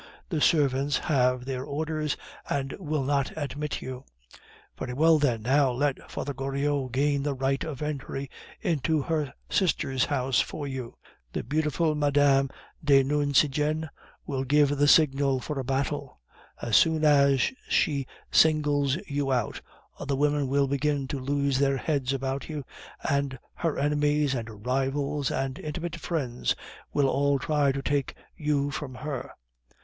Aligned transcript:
The 0.29 0.41
servants 0.41 0.97
have 0.97 1.45
their 1.45 1.63
orders, 1.63 2.17
and 2.49 2.73
will 2.79 3.03
not 3.03 3.31
admit 3.37 3.83
you. 3.83 4.03
Very 4.75 4.93
well, 4.93 5.19
then, 5.19 5.43
now 5.43 5.69
let 5.71 6.09
Father 6.09 6.33
Goriot 6.33 6.91
gain 6.91 7.21
the 7.21 7.35
right 7.35 7.63
of 7.63 7.83
entry 7.83 8.27
into 8.61 9.03
her 9.03 9.31
sister's 9.47 10.05
house 10.05 10.39
for 10.41 10.65
you. 10.67 10.97
The 11.33 11.43
beautiful 11.43 11.93
Mme. 11.93 12.47
de 12.83 13.03
Nucingen 13.03 13.91
will 14.25 14.43
give 14.43 14.69
the 14.75 14.87
signal 14.87 15.39
for 15.39 15.59
a 15.59 15.63
battle. 15.63 16.19
As 16.59 16.75
soon 16.75 17.03
as 17.05 17.51
she 17.69 18.07
singles 18.31 18.97
you 19.05 19.31
out, 19.31 19.61
other 19.99 20.15
women 20.15 20.47
will 20.47 20.67
begin 20.67 21.07
to 21.09 21.19
lose 21.19 21.59
their 21.59 21.77
heads 21.77 22.11
about 22.11 22.49
you, 22.49 22.65
and 23.07 23.37
her 23.53 23.77
enemies 23.77 24.33
and 24.33 24.65
rivals 24.65 25.29
and 25.29 25.59
intimate 25.59 25.97
friends 25.97 26.55
will 26.91 27.07
all 27.07 27.37
try 27.37 27.71
to 27.71 27.83
take 27.83 28.15
you 28.35 28.71
from 28.71 28.95
her. 28.95 29.33